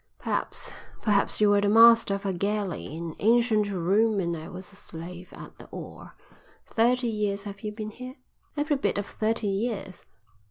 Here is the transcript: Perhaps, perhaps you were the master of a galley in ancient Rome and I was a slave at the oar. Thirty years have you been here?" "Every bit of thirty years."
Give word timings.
Perhaps, 0.17 0.71
perhaps 1.03 1.39
you 1.39 1.51
were 1.51 1.61
the 1.61 1.69
master 1.69 2.15
of 2.15 2.25
a 2.25 2.33
galley 2.33 2.87
in 2.97 3.15
ancient 3.19 3.69
Rome 3.71 4.19
and 4.19 4.35
I 4.35 4.47
was 4.49 4.73
a 4.73 4.75
slave 4.75 5.31
at 5.31 5.59
the 5.59 5.65
oar. 5.67 6.15
Thirty 6.65 7.05
years 7.07 7.43
have 7.43 7.61
you 7.61 7.71
been 7.71 7.91
here?" 7.91 8.15
"Every 8.57 8.77
bit 8.77 8.97
of 8.97 9.05
thirty 9.05 9.45
years." 9.45 10.03